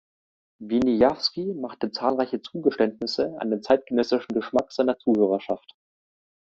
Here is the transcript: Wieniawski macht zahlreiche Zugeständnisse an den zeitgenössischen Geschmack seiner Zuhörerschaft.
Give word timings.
Wieniawski 0.59 1.53
macht 1.53 1.87
zahlreiche 1.93 2.41
Zugeständnisse 2.41 3.35
an 3.39 3.51
den 3.51 3.61
zeitgenössischen 3.61 4.33
Geschmack 4.33 4.71
seiner 4.71 4.97
Zuhörerschaft. 4.97 5.75